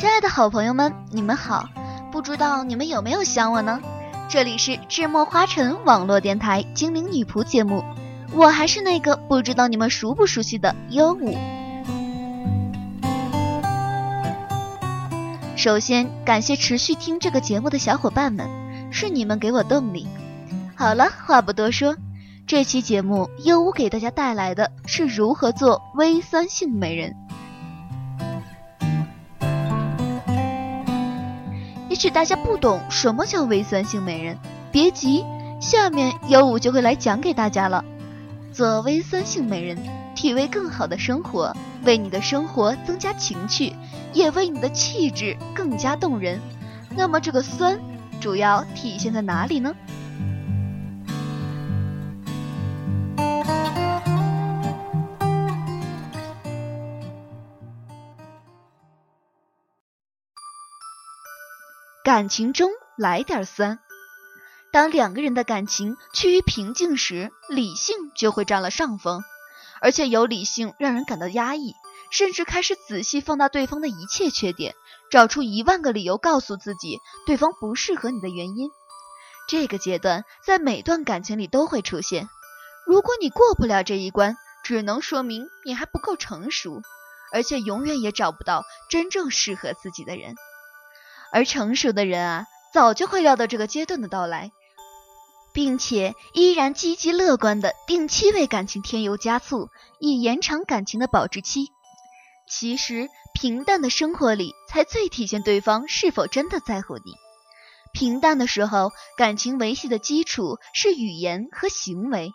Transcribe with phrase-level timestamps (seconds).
[0.00, 1.68] 亲爱的好朋友们，你们好！
[2.10, 3.82] 不知道你们有没有想我呢？
[4.30, 7.84] 这里是智墨花城网络电台精灵女仆节目，
[8.32, 11.36] 我还是那个不知道你们熟不熟悉的优舞。
[15.54, 18.48] 首先感谢持续听这个节目的小伙伴们，
[18.90, 20.08] 是你们给我动力。
[20.74, 21.94] 好了，话不多说，
[22.46, 27.14] 这期节目优舞给大家带来的是如何做微酸性美人。
[32.00, 34.38] 也许大家不懂什么叫微酸性美人，
[34.72, 35.22] 别急，
[35.60, 37.84] 下面优五就会来讲给大家了。
[38.54, 39.76] 做微酸性美人，
[40.14, 43.74] 体味更好的生活，为你的生活增加情趣，
[44.14, 46.40] 也为你的气质更加动人。
[46.96, 47.78] 那么这个酸，
[48.18, 49.74] 主要体现在哪里呢？
[62.02, 63.78] 感情中来点酸。
[64.72, 69.22] 当两个人的感情趋于平静时，理性就会占了上风，
[69.82, 71.74] 而且有理性让人感到压抑，
[72.10, 74.74] 甚至开始仔细放大对方的一切缺点，
[75.10, 78.70] 找出一万个理由告诉自己对方不适合你的原因。
[79.46, 82.30] 这个阶段在每段感情里都会出现。
[82.86, 86.80] 如果你过不了这一关，只能说明你还不够成熟，
[87.30, 90.34] 而且永远也找不到真正适合自己的人。
[91.32, 94.50] 而成熟的人啊，早就会料到这个阶段的到来，
[95.52, 101.68] 并且依然积极乐观的定期为感情添油加醋，以延长感情的保质期。
[102.48, 107.14] 其实，平淡的生活里才最体现对方是否真的在乎你。
[107.92, 112.32] 平淡的时候，感情维系的基础是语言和行为。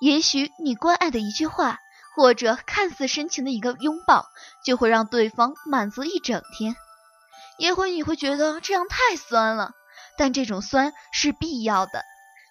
[0.00, 1.78] 也许你关爱的一句话，
[2.16, 4.26] 或者看似深情的一个拥抱，
[4.64, 6.76] 就会让对方满足一整天。
[7.58, 9.72] 也会你会觉得这样太酸了，
[10.18, 12.04] 但这种酸是必要的，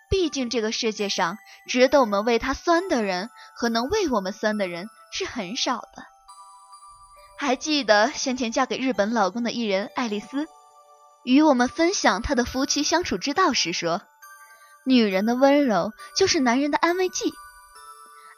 [0.09, 6.03] 毕竟这个世界上值得我们为他酸的人和能为我们酸的人是很少的。
[7.37, 10.47] 还记得先前嫁给日本老公的艺人爱丽丝，
[11.23, 14.01] 与我们分享她的夫妻相处之道时说
[14.87, 17.33] ：“女人的温柔就是男人的安慰剂。”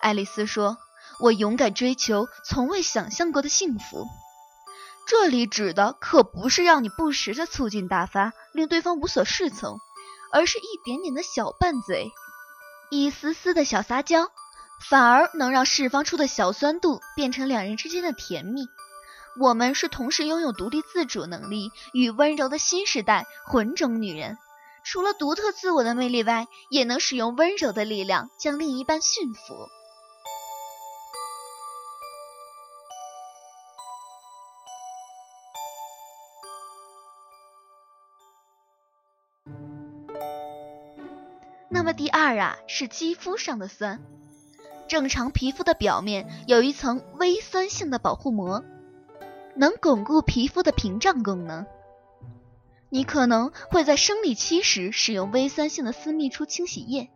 [0.01, 0.77] 爱丽丝说
[1.21, 4.07] ：“我勇敢追求从未想象过的幸福。”
[5.07, 9.79] 这里指的可不是让你不时的醋劲大发，令对方无所适从，
[10.33, 12.11] 而是一点点的小拌嘴，
[12.91, 14.29] 一丝丝的小撒娇，
[14.89, 18.67] 反而能让释放出的小酸度变成两人之间的甜蜜。
[19.39, 24.37] 我们是同时拥有独立自主能力与温柔的新时代混种女人，
[24.83, 29.69] 除了独特自我的魅力外，也能使用温柔的力量将另一半驯服。
[41.77, 44.01] 那么第二啊，是肌肤上的酸。
[44.87, 48.63] 正常皮肤的表面有一层微酸性的保护膜，
[49.55, 51.67] 能巩固皮肤的屏障功能。
[52.89, 57.11] 你可能会在生理期时使用微酸性的私密处清洗液，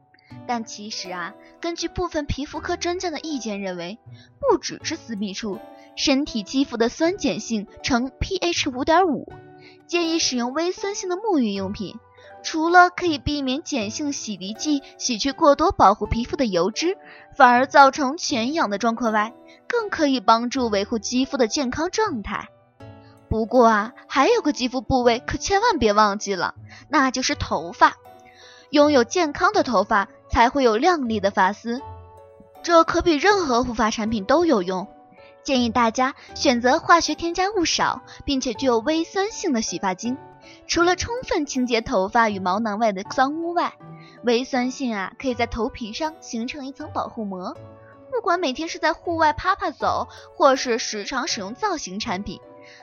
[0.45, 3.97] 但其实啊，根据部分皮肤科专家的意见认为，
[4.39, 5.57] 不只是私密处，
[5.95, 9.27] 身体肌肤的酸碱性呈 pH 五点五，
[9.87, 11.95] 建议使用微酸性的沐浴用品。
[12.43, 16.97] 除了可以避免碱性洗涤剂洗去过多保护皮肤的油脂，
[17.35, 19.33] 反而造成全氧的状况外，
[19.67, 22.49] 更可以帮助维护肌肤的健康状态。
[23.29, 26.55] 不过啊，还有个肌肤部位可千万别忘记了，
[26.89, 27.93] 那就是头发。
[28.71, 31.81] 拥有健康的头发，才会有亮丽的发丝，
[32.63, 34.87] 这可比任何护发产品都有用。
[35.43, 40.17] 建议大家选择化学添加物少，并且具有微酸性的洗发精。
[40.67, 43.73] 除了充分清洁头发与毛囊外的脏污外，
[44.23, 47.57] 微酸性啊可以在头皮上形成一层保护膜。
[48.11, 52.39] 不管每天是在户外趴趴走，或是时常使用造型产品，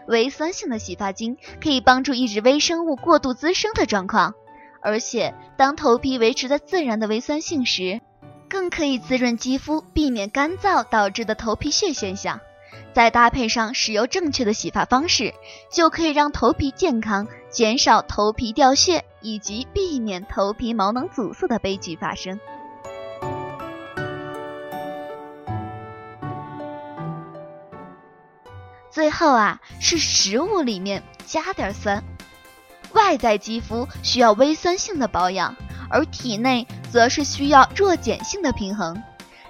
[0.06, 4.34] 微酸性的洗发精可以帮助抑制微生物过度滋生的状况。
[4.80, 8.00] 而且，当头皮维持在自然的微酸性时，
[8.48, 12.40] 更可以滋润肌肤，避免干燥导致的头皮屑现象。
[12.94, 15.34] 再搭配上使用正确的洗发方式，
[15.70, 22.38] 就可以让头皮健康，减少头皮掉屑，以及避免头皮毛囊阻塞的悲剧发生。
[28.90, 32.02] 最后啊，是食物里面加点酸。
[32.92, 35.54] 外在肌肤需要微酸性的保养，
[35.88, 39.00] 而体内则是需要弱碱性的平衡。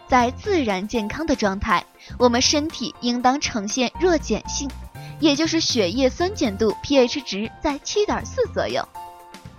[0.06, 1.84] 在自然健康的状态，
[2.18, 4.68] 我们身体应当呈现弱碱性，
[5.20, 8.86] 也就是血液酸碱度 pH 值在七点四左右。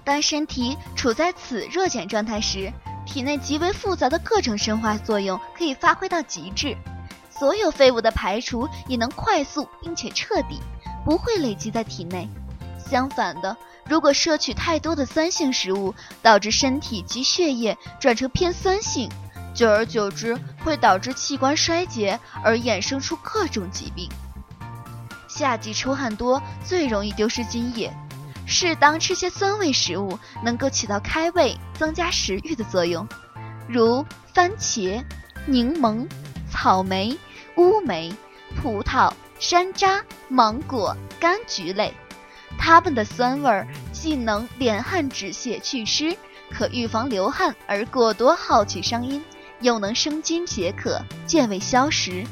[0.04, 2.72] 当身体处在此弱碱状态时，
[3.06, 6.76] 体内极为复杂的各种生化作用可以发挥到极致，
[7.30, 10.60] 所有废物的排除也能快速并且彻底，
[11.06, 12.28] 不会累积在体内。
[12.90, 19.08] 相反的，如果摄取太多的酸性食物，导致身体及血液转成偏酸性，
[19.54, 24.10] 久而久之会导致器官衰竭而衍生出各种疾病。
[25.40, 27.90] 夏季出汗多，最容易丢失津液。
[28.46, 33.08] 适当吃些酸味食物，能够起到开胃、增加食欲的作用，
[33.70, 35.02] 如番茄、
[35.46, 36.06] 柠檬、
[36.52, 37.18] 草莓、
[37.56, 38.14] 乌梅、
[38.62, 39.10] 葡萄、
[39.40, 41.94] 山楂、芒果、柑橘类。
[42.58, 46.18] 它们的酸味儿既能敛汗止泻祛湿，
[46.52, 49.24] 可预防流汗而过多耗气伤阴，
[49.62, 52.26] 又能生津解渴、健胃消食。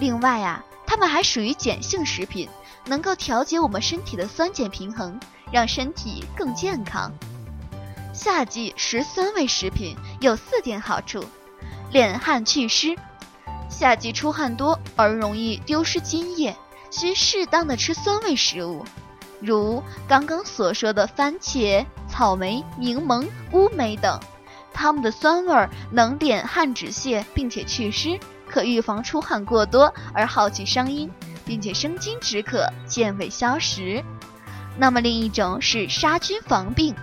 [0.00, 0.64] 另外啊。
[0.90, 2.48] 它们还属于碱性食品，
[2.84, 5.20] 能够调节我们身体的酸碱平衡，
[5.52, 7.12] 让身体更健康。
[8.12, 11.24] 夏季食酸味食品有四点好处：
[11.92, 12.96] 敛汗祛湿。
[13.68, 16.56] 夏季出汗多而容易丢失津液，
[16.90, 18.84] 需适当的吃酸味食物，
[19.38, 24.18] 如刚刚所说的番茄、草莓、柠檬、乌梅等，
[24.72, 28.18] 它们的酸味能敛汗止泻，并且祛湿。
[28.50, 31.08] 可预防出汗过多而耗气伤阴，
[31.46, 34.04] 并且生津止渴、健胃消食。
[34.76, 36.94] 那么另一种是杀菌防病。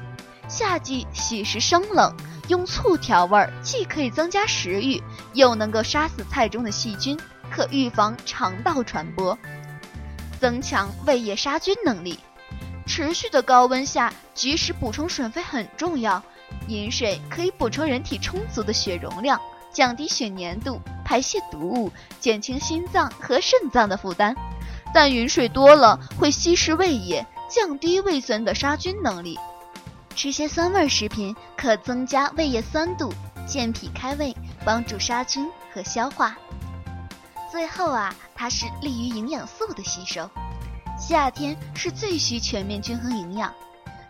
[0.49, 2.13] 夏季喜食生冷，
[2.49, 5.01] 用醋调味儿，既可以增加食欲，
[5.33, 7.17] 又能够杀死菜中的细菌，
[7.49, 9.37] 可预防肠道传播，
[10.39, 12.19] 增强胃液杀菌能力。
[12.85, 16.21] 持续的高温下，及时补充水分很重要。
[16.67, 19.39] 饮水可以补充人体充足的血容量。
[19.73, 21.89] 降低血粘度，排泄毒物，
[22.19, 24.35] 减轻心脏和肾脏的负担。
[24.93, 29.39] 但饮水多了会稀释胃液，降低胃酸的杀菌能力。
[30.17, 33.13] 吃些酸味食品可增加胃液酸度，
[33.47, 36.35] 健脾开胃，帮助杀菌和消化。
[37.49, 40.29] 最后啊，它是利于营养素的吸收。
[40.99, 43.53] 夏天是最需全面均衡营养，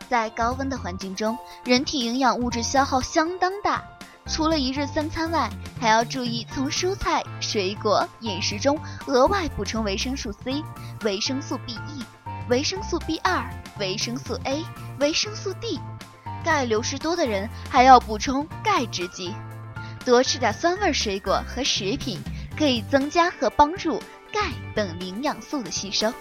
[0.09, 3.83] 在高温的环境中，人体营养物质消耗相当大。
[4.27, 8.77] 除了一日三餐外，还要注意从蔬菜、水果饮食中
[9.07, 10.61] 额外补充维生素 C、
[11.03, 12.03] 维生素 B 一、
[12.49, 14.63] 维生素 B 二、维生素 A、
[14.99, 15.79] 维生素 D。
[16.43, 19.33] 钙流失多的人还要补充钙制剂。
[20.05, 22.19] 多吃点酸味水果和食品，
[22.57, 23.99] 可以增加和帮助
[24.31, 26.13] 钙等营养素的吸收。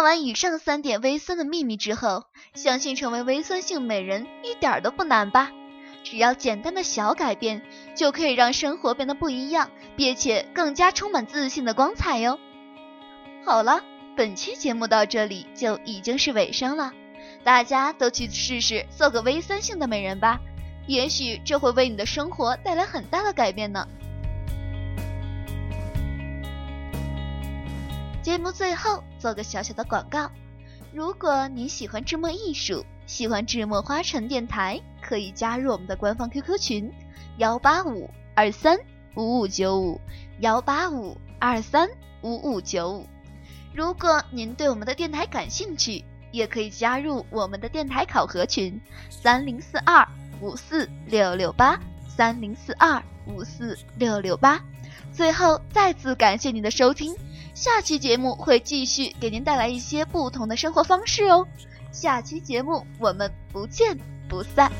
[0.00, 2.24] 看完以上三点微酸的秘密之后，
[2.54, 5.50] 相信成为微酸性美人一点都不难吧？
[6.02, 7.60] 只要简单的小改变，
[7.94, 12.38] 就可以让生活变得不一样，并且更加充满自信的光彩哟。
[13.44, 13.84] 好了，
[14.16, 16.94] 本期节目到这里就已经是尾声了，
[17.44, 20.40] 大家都去试试做个微酸性的美人吧，
[20.86, 23.86] 也许这会为你的生活带来很大的改变呢。
[28.22, 30.30] 节目最后做个小小的广告，
[30.92, 36.90] 如果你喜欢智墨艺术，喜欢智墨花城电台，可以加入我们的官方 QQ 群
[37.36, 38.78] 幺八五二三
[39.14, 40.00] 五五九五
[40.40, 41.88] 幺八五二三
[42.22, 43.06] 五五九五。
[43.74, 50.06] 如果您对我们的电台感兴趣，也可以加入我们的电台考核群三零四二
[50.40, 54.60] 五四六六八三零四二五四六六八。
[55.12, 57.14] 最后，再次感谢您的收听。
[57.54, 61.46] 下期节目会继续给您带来一些不同的生活方式哦，
[61.92, 64.70] 下期节目我们不见不散。